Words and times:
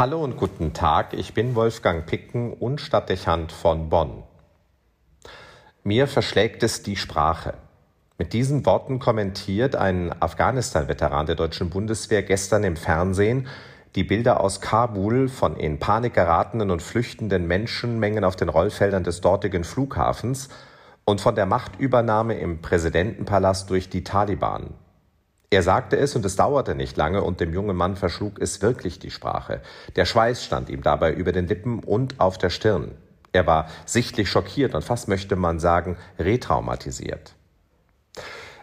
Hallo 0.00 0.24
und 0.24 0.38
guten 0.38 0.72
Tag, 0.72 1.12
ich 1.12 1.34
bin 1.34 1.54
Wolfgang 1.54 2.06
Picken 2.06 2.54
und 2.54 2.80
Stadtdechant 2.80 3.52
von 3.52 3.90
Bonn. 3.90 4.22
Mir 5.84 6.06
verschlägt 6.06 6.62
es 6.62 6.82
die 6.82 6.96
Sprache. 6.96 7.52
Mit 8.16 8.32
diesen 8.32 8.64
Worten 8.64 8.98
kommentiert 8.98 9.76
ein 9.76 10.10
Afghanistan-Veteran 10.22 11.26
der 11.26 11.34
deutschen 11.34 11.68
Bundeswehr 11.68 12.22
gestern 12.22 12.64
im 12.64 12.76
Fernsehen 12.76 13.46
die 13.94 14.04
Bilder 14.04 14.40
aus 14.40 14.62
Kabul 14.62 15.28
von 15.28 15.54
in 15.58 15.78
Panik 15.78 16.14
geratenen 16.14 16.70
und 16.70 16.80
flüchtenden 16.80 17.46
Menschenmengen 17.46 18.24
auf 18.24 18.36
den 18.36 18.48
Rollfeldern 18.48 19.04
des 19.04 19.20
dortigen 19.20 19.64
Flughafens 19.64 20.48
und 21.04 21.20
von 21.20 21.34
der 21.34 21.44
Machtübernahme 21.44 22.38
im 22.38 22.62
Präsidentenpalast 22.62 23.68
durch 23.68 23.90
die 23.90 24.02
Taliban. 24.02 24.72
Er 25.52 25.64
sagte 25.64 25.96
es 25.96 26.14
und 26.14 26.24
es 26.24 26.36
dauerte 26.36 26.76
nicht 26.76 26.96
lange 26.96 27.22
und 27.24 27.40
dem 27.40 27.52
jungen 27.52 27.76
Mann 27.76 27.96
verschlug 27.96 28.40
es 28.40 28.62
wirklich 28.62 29.00
die 29.00 29.10
Sprache. 29.10 29.60
Der 29.96 30.04
Schweiß 30.04 30.44
stand 30.44 30.68
ihm 30.68 30.82
dabei 30.82 31.12
über 31.12 31.32
den 31.32 31.48
Lippen 31.48 31.80
und 31.80 32.20
auf 32.20 32.38
der 32.38 32.50
Stirn. 32.50 32.92
Er 33.32 33.48
war 33.48 33.68
sichtlich 33.84 34.30
schockiert 34.30 34.74
und 34.74 34.84
fast 34.84 35.08
möchte 35.08 35.34
man 35.34 35.58
sagen 35.58 35.96
retraumatisiert. 36.20 37.34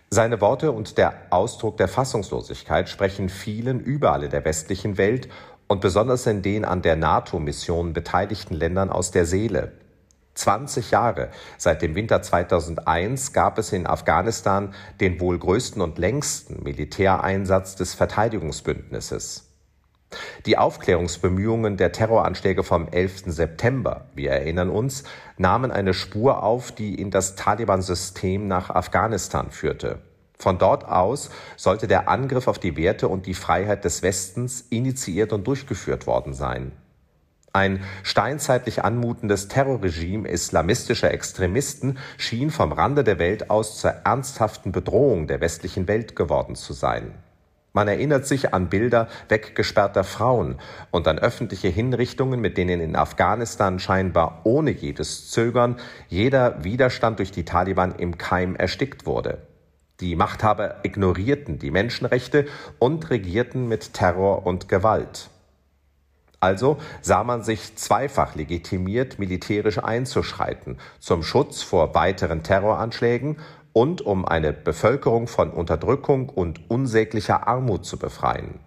Seine 0.09 0.39
Worte 0.39 0.71
und 0.71 0.97
der 0.97 1.13
Ausdruck 1.30 1.75
der 1.75 1.89
Fassungslosigkeit 1.89 2.88
sprechen 2.88 3.27
vielen 3.27 3.81
überall 3.81 4.23
in 4.23 4.31
der 4.31 4.45
westlichen 4.45 4.97
Welt 4.97 5.27
und 5.67 5.81
besonders 5.81 6.25
in 6.25 6.41
den 6.41 6.63
an 6.63 6.81
der 6.81 6.95
NATO-Mission 6.95 7.91
beteiligten 7.91 8.55
Ländern 8.55 8.89
aus 8.89 9.11
der 9.11 9.25
Seele. 9.25 9.73
20 10.37 10.91
Jahre 10.91 11.29
seit 11.57 11.81
dem 11.81 11.95
Winter 11.95 12.21
2001 12.21 13.33
gab 13.33 13.57
es 13.57 13.73
in 13.73 13.87
Afghanistan 13.87 14.73
den 14.99 15.19
wohl 15.19 15.37
größten 15.37 15.81
und 15.81 15.97
längsten 15.97 16.63
Militäreinsatz 16.63 17.75
des 17.75 17.93
Verteidigungsbündnisses. 17.93 19.43
Die 20.45 20.57
Aufklärungsbemühungen 20.57 21.75
der 21.75 21.91
Terroranschläge 21.91 22.63
vom 22.63 22.87
11. 22.87 23.23
September, 23.25 24.05
wir 24.13 24.31
erinnern 24.31 24.69
uns, 24.69 25.03
nahmen 25.38 25.71
eine 25.71 25.94
Spur 25.94 26.44
auf, 26.44 26.72
die 26.72 26.95
in 26.95 27.11
das 27.11 27.35
Taliban-System 27.35 28.47
nach 28.47 28.69
Afghanistan 28.69 29.51
führte. 29.51 29.99
Von 30.39 30.59
dort 30.59 30.88
aus 30.88 31.29
sollte 31.57 31.88
der 31.88 32.07
Angriff 32.07 32.47
auf 32.47 32.59
die 32.59 32.77
Werte 32.77 33.07
und 33.07 33.25
die 33.25 33.33
Freiheit 33.33 33.83
des 33.83 34.03
Westens 34.03 34.61
initiiert 34.69 35.33
und 35.33 35.47
durchgeführt 35.47 36.07
worden 36.07 36.33
sein. 36.33 36.72
Ein 37.58 37.80
steinzeitlich 38.03 38.83
anmutendes 38.83 39.47
Terrorregime 39.47 40.30
islamistischer 40.30 41.09
Extremisten 41.09 41.97
schien 42.19 42.52
vom 42.52 42.72
Rande 42.72 43.03
der 43.03 43.17
Welt 43.17 43.50
aus 43.50 43.80
zur 43.80 43.89
ernsthaften 43.89 44.72
Bedrohung 44.72 45.25
der 45.25 45.41
westlichen 45.41 45.88
Welt 45.88 46.16
geworden 46.16 46.53
zu 46.53 46.73
sein. 46.73 47.16
Man 47.73 47.88
erinnert 47.88 48.28
sich 48.28 48.53
an 48.53 48.69
Bilder 48.69 49.08
weggesperrter 49.30 50.03
Frauen 50.03 50.59
und 50.91 51.08
an 51.08 51.17
öffentliche 51.17 51.67
Hinrichtungen, 51.67 52.39
mit 52.39 52.59
denen 52.59 52.80
in 52.80 52.95
Afghanistan 52.95 53.80
scheinbar 53.80 54.41
ohne 54.44 54.69
jedes 54.69 55.31
Zögern 55.31 55.78
jeder 56.09 56.63
Widerstand 56.63 57.17
durch 57.17 57.31
die 57.31 57.44
Taliban 57.44 57.95
im 57.95 58.19
Keim 58.19 58.55
erstickt 58.55 59.08
wurde. 59.08 59.39
Die 60.00 60.16
Machthaber 60.16 60.75
ignorierten 60.83 61.58
die 61.58 61.72
Menschenrechte 61.72 62.45
und 62.78 63.09
regierten 63.09 63.67
mit 63.67 63.95
Terror 63.95 64.45
und 64.45 64.69
Gewalt. 64.69 65.31
Also 66.39 66.77
sah 67.02 67.23
man 67.23 67.43
sich 67.43 67.75
zweifach 67.75 68.35
legitimiert, 68.35 69.17
militärisch 69.17 69.83
einzuschreiten, 69.83 70.77
zum 70.99 71.23
Schutz 71.23 71.63
vor 71.63 71.95
weiteren 71.95 72.44
Terroranschlägen 72.44 73.38
und 73.73 74.02
um 74.02 74.25
eine 74.25 74.53
Bevölkerung 74.53 75.27
von 75.27 75.52
Unterdrückung 75.52 76.29
und 76.29 76.69
unsäglicher 76.69 77.47
Armut 77.47 77.85
zu 77.85 77.97
befreien. 77.97 78.59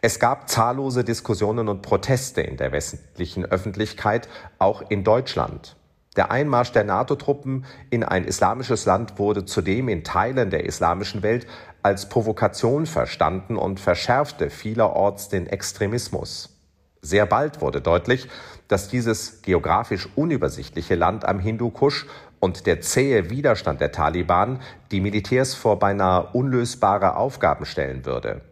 Es 0.00 0.18
gab 0.18 0.48
zahllose 0.48 1.04
Diskussionen 1.04 1.68
und 1.68 1.82
Proteste 1.82 2.40
in 2.40 2.56
der 2.56 2.72
westlichen 2.72 3.44
Öffentlichkeit, 3.44 4.28
auch 4.58 4.82
in 4.88 5.04
Deutschland. 5.04 5.76
Der 6.16 6.30
Einmarsch 6.30 6.72
der 6.72 6.84
NATO-Truppen 6.84 7.64
in 7.90 8.02
ein 8.02 8.24
islamisches 8.24 8.86
Land 8.86 9.18
wurde 9.18 9.44
zudem 9.44 9.88
in 9.88 10.04
Teilen 10.04 10.50
der 10.50 10.64
islamischen 10.64 11.22
Welt 11.22 11.46
als 11.88 12.10
Provokation 12.10 12.84
verstanden 12.84 13.56
und 13.56 13.80
verschärfte 13.80 14.50
vielerorts 14.50 15.30
den 15.30 15.46
Extremismus. 15.46 16.54
Sehr 17.00 17.24
bald 17.24 17.62
wurde 17.62 17.80
deutlich, 17.80 18.28
dass 18.68 18.88
dieses 18.88 19.40
geografisch 19.40 20.06
unübersichtliche 20.14 20.96
Land 20.96 21.24
am 21.24 21.38
Hindukusch 21.38 22.06
und 22.40 22.66
der 22.66 22.82
zähe 22.82 23.30
Widerstand 23.30 23.80
der 23.80 23.90
Taliban 23.90 24.60
die 24.90 25.00
Militärs 25.00 25.54
vor 25.54 25.78
beinahe 25.78 26.28
unlösbare 26.34 27.16
Aufgaben 27.16 27.64
stellen 27.64 28.04
würde. 28.04 28.42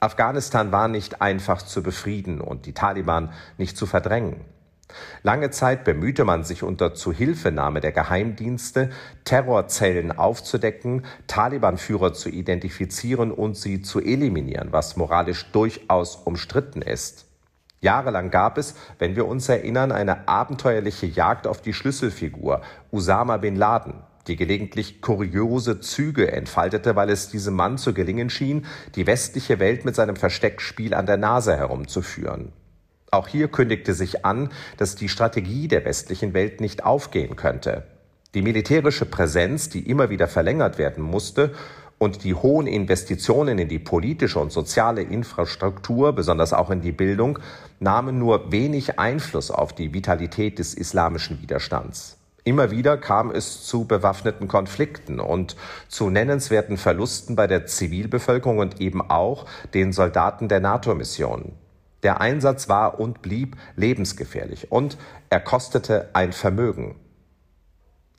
Afghanistan 0.00 0.72
war 0.72 0.88
nicht 0.88 1.22
einfach 1.22 1.62
zu 1.62 1.84
befrieden 1.84 2.40
und 2.40 2.66
die 2.66 2.72
Taliban 2.72 3.32
nicht 3.56 3.76
zu 3.76 3.86
verdrängen. 3.86 4.40
Lange 5.22 5.50
Zeit 5.50 5.84
bemühte 5.84 6.24
man 6.24 6.44
sich 6.44 6.62
unter 6.62 6.94
Zuhilfenahme 6.94 7.80
der 7.80 7.92
Geheimdienste, 7.92 8.90
Terrorzellen 9.24 10.12
aufzudecken, 10.12 11.04
Taliban-Führer 11.26 12.12
zu 12.12 12.28
identifizieren 12.28 13.30
und 13.30 13.56
sie 13.56 13.82
zu 13.82 14.00
eliminieren, 14.00 14.72
was 14.72 14.96
moralisch 14.96 15.50
durchaus 15.52 16.16
umstritten 16.16 16.82
ist. 16.82 17.26
Jahrelang 17.80 18.30
gab 18.30 18.58
es, 18.58 18.74
wenn 18.98 19.16
wir 19.16 19.26
uns 19.26 19.48
erinnern, 19.48 19.90
eine 19.90 20.28
abenteuerliche 20.28 21.06
Jagd 21.06 21.46
auf 21.46 21.62
die 21.62 21.72
Schlüsselfigur 21.72 22.60
Usama 22.92 23.38
bin 23.38 23.56
Laden, 23.56 23.94
die 24.26 24.36
gelegentlich 24.36 25.00
kuriose 25.00 25.80
Züge 25.80 26.30
entfaltete, 26.30 26.94
weil 26.94 27.08
es 27.08 27.30
diesem 27.30 27.54
Mann 27.54 27.78
zu 27.78 27.94
gelingen 27.94 28.28
schien, 28.28 28.66
die 28.94 29.06
westliche 29.06 29.58
Welt 29.60 29.86
mit 29.86 29.94
seinem 29.94 30.16
Versteckspiel 30.16 30.92
an 30.92 31.06
der 31.06 31.16
Nase 31.16 31.56
herumzuführen. 31.56 32.52
Auch 33.10 33.28
hier 33.28 33.48
kündigte 33.48 33.94
sich 33.94 34.24
an, 34.24 34.50
dass 34.76 34.94
die 34.94 35.08
Strategie 35.08 35.68
der 35.68 35.84
westlichen 35.84 36.32
Welt 36.32 36.60
nicht 36.60 36.84
aufgehen 36.84 37.36
könnte. 37.36 37.84
Die 38.34 38.42
militärische 38.42 39.06
Präsenz, 39.06 39.68
die 39.68 39.88
immer 39.88 40.10
wieder 40.10 40.28
verlängert 40.28 40.78
werden 40.78 41.02
musste, 41.02 41.52
und 41.98 42.24
die 42.24 42.34
hohen 42.34 42.66
Investitionen 42.66 43.58
in 43.58 43.68
die 43.68 43.78
politische 43.78 44.38
und 44.38 44.50
soziale 44.50 45.02
Infrastruktur, 45.02 46.14
besonders 46.14 46.54
auch 46.54 46.70
in 46.70 46.80
die 46.80 46.92
Bildung, 46.92 47.38
nahmen 47.78 48.18
nur 48.18 48.50
wenig 48.50 48.98
Einfluss 48.98 49.50
auf 49.50 49.74
die 49.74 49.92
Vitalität 49.92 50.58
des 50.58 50.72
islamischen 50.72 51.42
Widerstands. 51.42 52.16
Immer 52.42 52.70
wieder 52.70 52.96
kam 52.96 53.30
es 53.30 53.64
zu 53.66 53.84
bewaffneten 53.84 54.48
Konflikten 54.48 55.20
und 55.20 55.56
zu 55.88 56.08
nennenswerten 56.08 56.78
Verlusten 56.78 57.36
bei 57.36 57.46
der 57.46 57.66
Zivilbevölkerung 57.66 58.58
und 58.58 58.80
eben 58.80 59.02
auch 59.02 59.44
den 59.74 59.92
Soldaten 59.92 60.48
der 60.48 60.60
NATO-Mission. 60.60 61.52
Der 62.02 62.20
Einsatz 62.20 62.68
war 62.68 62.98
und 62.98 63.22
blieb 63.22 63.56
lebensgefährlich 63.76 64.72
und 64.72 64.96
er 65.28 65.40
kostete 65.40 66.10
ein 66.14 66.32
Vermögen. 66.32 66.96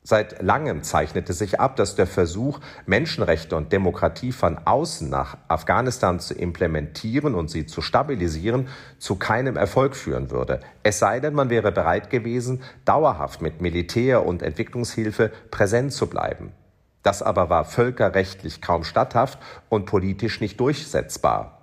Seit 0.04 0.42
langem 0.42 0.82
zeichnete 0.82 1.32
sich 1.32 1.60
ab, 1.60 1.76
dass 1.76 1.94
der 1.94 2.08
Versuch, 2.08 2.58
Menschenrechte 2.86 3.54
und 3.54 3.72
Demokratie 3.72 4.32
von 4.32 4.58
außen 4.64 5.08
nach 5.08 5.38
Afghanistan 5.46 6.18
zu 6.18 6.34
implementieren 6.34 7.36
und 7.36 7.50
sie 7.50 7.66
zu 7.66 7.82
stabilisieren, 7.82 8.66
zu 8.98 9.14
keinem 9.14 9.56
Erfolg 9.56 9.94
führen 9.94 10.32
würde. 10.32 10.58
Es 10.82 10.98
sei 10.98 11.20
denn, 11.20 11.34
man 11.34 11.50
wäre 11.50 11.70
bereit 11.70 12.10
gewesen, 12.10 12.62
dauerhaft 12.84 13.42
mit 13.42 13.60
Militär 13.60 14.26
und 14.26 14.42
Entwicklungshilfe 14.42 15.30
präsent 15.52 15.92
zu 15.92 16.08
bleiben. 16.08 16.52
Das 17.04 17.22
aber 17.22 17.48
war 17.48 17.64
völkerrechtlich 17.64 18.60
kaum 18.60 18.82
statthaft 18.82 19.38
und 19.68 19.86
politisch 19.86 20.40
nicht 20.40 20.58
durchsetzbar. 20.58 21.61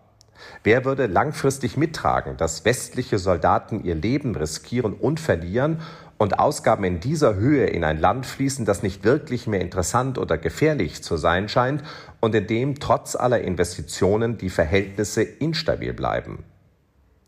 Wer 0.64 0.86
würde 0.86 1.08
langfristig 1.08 1.78
mittragen, 1.78 2.38
dass 2.38 2.66
westliche 2.66 3.18
Soldaten 3.18 3.84
ihr 3.84 3.96
Leben 3.96 4.36
riskieren 4.36 4.94
und 4.94 5.20
verlieren 5.20 5.82
und 6.18 6.38
Ausgaben 6.38 6.84
in 6.84 7.00
dieser 7.00 7.36
Höhe 7.36 7.66
in 7.66 7.84
ein 7.84 8.00
Land 8.00 8.26
fließen, 8.26 8.66
das 8.66 8.84
nicht 8.84 9.04
wirklich 9.04 9.48
mehr 9.48 9.62
interessant 9.62 10.18
oder 10.18 10.38
gefährlich 10.38 11.02
zu 11.02 11.18
sein 11.18 11.48
scheint 11.48 11.84
und 12.20 12.36
in 12.36 12.46
dem 12.46 12.80
trotz 12.80 13.16
aller 13.16 13.42
Investitionen 13.42 14.38
die 14.38 14.50
Verhältnisse 14.50 15.24
instabil 15.24 15.94
bleiben? 15.94 16.44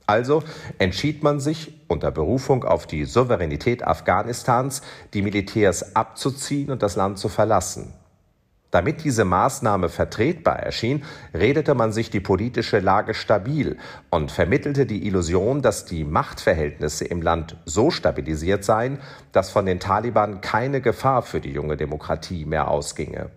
Also 0.07 0.43
entschied 0.77 1.23
man 1.23 1.39
sich 1.39 1.73
unter 1.87 2.11
Berufung 2.11 2.65
auf 2.65 2.85
die 2.85 3.05
Souveränität 3.05 3.87
Afghanistans, 3.87 4.81
die 5.13 5.21
Militärs 5.21 5.95
abzuziehen 5.95 6.69
und 6.69 6.83
das 6.83 6.97
Land 6.97 7.17
zu 7.17 7.29
verlassen. 7.29 7.93
Damit 8.71 9.03
diese 9.03 9.25
Maßnahme 9.25 9.89
vertretbar 9.89 10.57
erschien, 10.57 11.03
redete 11.33 11.75
man 11.75 11.91
sich 11.91 12.09
die 12.09 12.21
politische 12.21 12.79
Lage 12.79 13.13
stabil 13.13 13.77
und 14.09 14.31
vermittelte 14.31 14.85
die 14.85 15.05
Illusion, 15.05 15.61
dass 15.61 15.83
die 15.83 16.05
Machtverhältnisse 16.05 17.03
im 17.03 17.21
Land 17.21 17.57
so 17.65 17.91
stabilisiert 17.91 18.63
seien, 18.63 18.99
dass 19.33 19.51
von 19.51 19.65
den 19.65 19.81
Taliban 19.81 20.39
keine 20.39 20.79
Gefahr 20.79 21.21
für 21.21 21.41
die 21.41 21.51
junge 21.51 21.75
Demokratie 21.75 22.45
mehr 22.45 22.69
ausginge. 22.69 23.29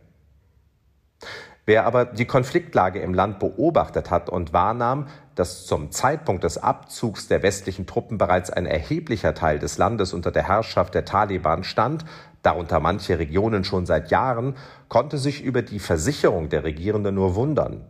Wer 1.66 1.86
aber 1.86 2.04
die 2.04 2.26
Konfliktlage 2.26 3.00
im 3.00 3.14
Land 3.14 3.38
beobachtet 3.38 4.10
hat 4.10 4.28
und 4.28 4.52
wahrnahm, 4.52 5.08
dass 5.34 5.66
zum 5.66 5.90
Zeitpunkt 5.90 6.44
des 6.44 6.58
Abzugs 6.58 7.26
der 7.26 7.42
westlichen 7.42 7.86
Truppen 7.86 8.19
bereits 8.19 8.50
ein 8.50 8.66
erheblicher 8.66 9.34
Teil 9.34 9.58
des 9.58 9.78
Landes 9.78 10.12
unter 10.12 10.31
der 10.31 10.46
Herrschaft 10.46 10.94
der 10.94 11.06
Taliban 11.06 11.64
stand, 11.64 12.04
darunter 12.44 12.79
manche 12.79 13.19
Regionen 13.19 13.64
schon 13.64 13.87
seit 13.87 14.11
Jahren, 14.11 14.56
konnte 14.88 15.19
sich 15.19 15.43
über 15.43 15.62
die 15.62 15.81
Versicherung 15.81 16.49
der 16.49 16.62
Regierenden 16.62 17.17
nur 17.17 17.35
wundern. 17.35 17.85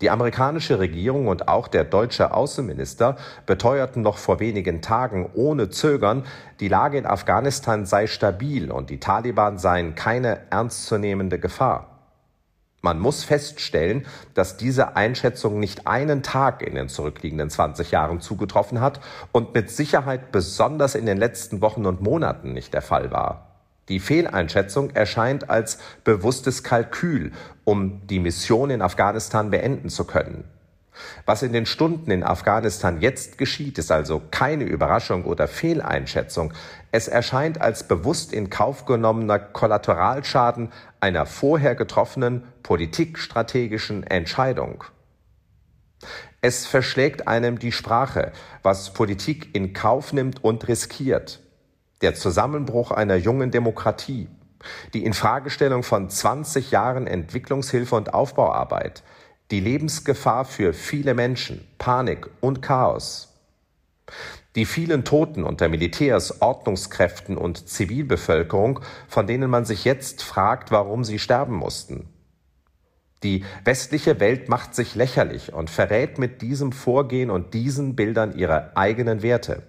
Die 0.00 0.08
amerikanische 0.08 0.78
Regierung 0.78 1.28
und 1.28 1.48
auch 1.48 1.68
der 1.68 1.84
deutsche 1.84 2.32
Außenminister 2.32 3.16
beteuerten 3.44 4.00
noch 4.00 4.16
vor 4.16 4.40
wenigen 4.40 4.80
Tagen 4.80 5.28
ohne 5.34 5.68
Zögern, 5.68 6.24
die 6.58 6.68
Lage 6.68 6.96
in 6.96 7.04
Afghanistan 7.04 7.84
sei 7.84 8.06
stabil 8.06 8.70
und 8.70 8.88
die 8.88 8.98
Taliban 8.98 9.58
seien 9.58 9.94
keine 9.94 10.50
ernstzunehmende 10.50 11.38
Gefahr. 11.38 11.90
Man 12.82 12.98
muss 12.98 13.24
feststellen, 13.24 14.06
dass 14.32 14.56
diese 14.56 14.96
Einschätzung 14.96 15.60
nicht 15.60 15.86
einen 15.86 16.22
Tag 16.22 16.62
in 16.62 16.76
den 16.76 16.88
zurückliegenden 16.88 17.50
20 17.50 17.90
Jahren 17.90 18.22
zugetroffen 18.22 18.80
hat 18.80 19.00
und 19.32 19.52
mit 19.54 19.70
Sicherheit 19.70 20.32
besonders 20.32 20.94
in 20.94 21.04
den 21.04 21.18
letzten 21.18 21.60
Wochen 21.60 21.84
und 21.84 22.00
Monaten 22.00 22.54
nicht 22.54 22.72
der 22.72 22.80
Fall 22.80 23.10
war. 23.10 23.49
Die 23.90 23.98
Fehleinschätzung 23.98 24.90
erscheint 24.90 25.50
als 25.50 25.78
bewusstes 26.04 26.62
Kalkül, 26.62 27.32
um 27.64 28.06
die 28.06 28.20
Mission 28.20 28.70
in 28.70 28.82
Afghanistan 28.82 29.50
beenden 29.50 29.88
zu 29.88 30.04
können. 30.04 30.44
Was 31.26 31.42
in 31.42 31.52
den 31.52 31.66
Stunden 31.66 32.12
in 32.12 32.22
Afghanistan 32.22 33.00
jetzt 33.00 33.36
geschieht, 33.36 33.78
ist 33.78 33.90
also 33.90 34.22
keine 34.30 34.62
Überraschung 34.62 35.24
oder 35.24 35.48
Fehleinschätzung. 35.48 36.52
Es 36.92 37.08
erscheint 37.08 37.60
als 37.60 37.88
bewusst 37.88 38.32
in 38.32 38.48
Kauf 38.48 38.86
genommener 38.86 39.40
Kollateralschaden 39.40 40.70
einer 41.00 41.26
vorher 41.26 41.74
getroffenen 41.74 42.44
politikstrategischen 42.62 44.04
Entscheidung. 44.04 44.84
Es 46.40 46.64
verschlägt 46.64 47.26
einem 47.26 47.58
die 47.58 47.72
Sprache, 47.72 48.30
was 48.62 48.92
Politik 48.92 49.52
in 49.52 49.72
Kauf 49.72 50.12
nimmt 50.12 50.44
und 50.44 50.68
riskiert 50.68 51.40
der 52.00 52.14
Zusammenbruch 52.14 52.90
einer 52.90 53.16
jungen 53.16 53.50
Demokratie, 53.50 54.28
die 54.94 55.04
Infragestellung 55.04 55.82
von 55.82 56.08
20 56.08 56.70
Jahren 56.70 57.06
Entwicklungshilfe 57.06 57.94
und 57.94 58.14
Aufbauarbeit, 58.14 59.02
die 59.50 59.60
Lebensgefahr 59.60 60.44
für 60.44 60.72
viele 60.72 61.14
Menschen, 61.14 61.66
Panik 61.78 62.28
und 62.40 62.62
Chaos. 62.62 63.34
Die 64.56 64.64
vielen 64.64 65.04
Toten 65.04 65.44
unter 65.44 65.68
Militärs, 65.68 66.42
Ordnungskräften 66.42 67.36
und 67.36 67.68
Zivilbevölkerung, 67.68 68.80
von 69.08 69.26
denen 69.26 69.48
man 69.48 69.64
sich 69.64 69.84
jetzt 69.84 70.22
fragt, 70.22 70.72
warum 70.72 71.04
sie 71.04 71.18
sterben 71.18 71.54
mussten. 71.54 72.08
Die 73.22 73.44
westliche 73.64 74.18
Welt 74.18 74.48
macht 74.48 74.74
sich 74.74 74.94
lächerlich 74.94 75.52
und 75.52 75.70
verrät 75.70 76.18
mit 76.18 76.42
diesem 76.42 76.72
Vorgehen 76.72 77.30
und 77.30 77.54
diesen 77.54 77.94
Bildern 77.94 78.36
ihre 78.36 78.76
eigenen 78.76 79.22
Werte. 79.22 79.62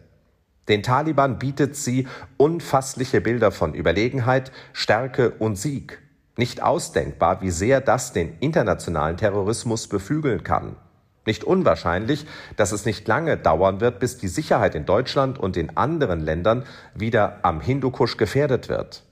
Den 0.72 0.84
Taliban 0.84 1.38
bietet 1.38 1.76
sie 1.76 2.08
unfassliche 2.38 3.20
Bilder 3.20 3.52
von 3.52 3.74
Überlegenheit, 3.74 4.54
Stärke 4.72 5.32
und 5.32 5.58
Sieg. 5.58 6.02
Nicht 6.38 6.64
ausdenkbar, 6.64 7.42
wie 7.42 7.50
sehr 7.50 7.82
das 7.82 8.14
den 8.14 8.38
internationalen 8.40 9.18
Terrorismus 9.18 9.90
beflügeln 9.90 10.46
kann. 10.46 10.78
Nicht 11.26 11.44
unwahrscheinlich, 11.44 12.26
dass 12.56 12.72
es 12.72 12.86
nicht 12.86 13.06
lange 13.06 13.36
dauern 13.36 13.82
wird, 13.82 14.00
bis 14.00 14.18
die 14.18 14.30
Sicherheit 14.30 14.74
in 14.74 14.86
Deutschland 14.86 15.38
und 15.38 15.58
in 15.58 15.76
anderen 15.76 16.22
Ländern 16.22 16.64
wieder 16.96 17.40
am 17.42 17.60
Hindukusch 17.60 18.16
gefährdet 18.16 18.70
wird. 18.70 19.04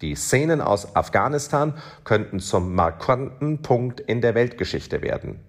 Die 0.00 0.14
Szenen 0.14 0.62
aus 0.62 0.96
Afghanistan 0.96 1.74
könnten 2.04 2.40
zum 2.40 2.74
markanten 2.74 3.60
Punkt 3.60 4.00
in 4.00 4.22
der 4.22 4.34
Weltgeschichte 4.34 5.02
werden. 5.02 5.40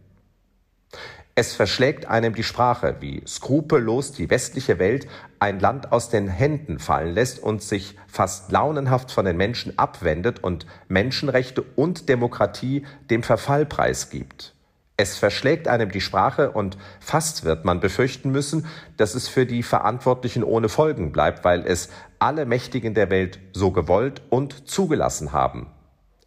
Es 1.35 1.55
verschlägt 1.55 2.05
einem 2.05 2.35
die 2.35 2.43
Sprache, 2.43 2.97
wie 2.99 3.23
skrupellos 3.25 4.11
die 4.11 4.29
westliche 4.29 4.77
Welt 4.77 5.07
ein 5.39 5.59
Land 5.59 5.91
aus 5.91 6.09
den 6.09 6.27
Händen 6.27 6.77
fallen 6.77 7.15
lässt 7.15 7.39
und 7.39 7.63
sich 7.63 7.97
fast 8.07 8.51
launenhaft 8.51 9.11
von 9.11 9.25
den 9.25 9.35
Menschen 9.35 9.79
abwendet 9.79 10.43
und 10.43 10.67
Menschenrechte 10.89 11.63
und 11.75 12.07
Demokratie 12.07 12.85
dem 13.09 13.23
Verfall 13.23 13.65
preisgibt. 13.65 14.53
Es 14.95 15.17
verschlägt 15.17 15.67
einem 15.67 15.89
die 15.89 16.01
Sprache 16.01 16.51
und 16.51 16.77
fast 16.99 17.43
wird 17.43 17.65
man 17.65 17.79
befürchten 17.79 18.29
müssen, 18.29 18.67
dass 18.97 19.15
es 19.15 19.27
für 19.27 19.47
die 19.47 19.63
Verantwortlichen 19.63 20.43
ohne 20.43 20.69
Folgen 20.69 21.11
bleibt, 21.11 21.43
weil 21.43 21.65
es 21.65 21.89
alle 22.19 22.45
Mächtigen 22.45 22.93
der 22.93 23.09
Welt 23.09 23.39
so 23.53 23.71
gewollt 23.71 24.21
und 24.29 24.69
zugelassen 24.69 25.31
haben. 25.31 25.71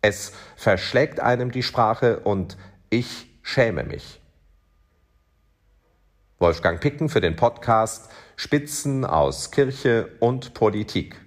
Es 0.03 0.33
verschlägt 0.57 1.21
einem 1.21 1.53
die 1.53 1.63
Sprache 1.63 2.19
und 2.19 2.57
ich 2.91 3.31
schäme 3.43 3.85
mich. 3.85 4.21
Wolfgang 6.39 6.81
Picken 6.81 7.09
für 7.09 7.23
den 7.23 7.35
Podcast 7.35 8.11
Spitzen 8.37 9.07
aus 9.07 9.51
Kirche 9.51 10.11
und 10.21 10.53
Politik. 10.53 11.26